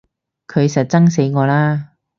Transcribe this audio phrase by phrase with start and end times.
[0.47, 1.91] 佢實憎死我啦！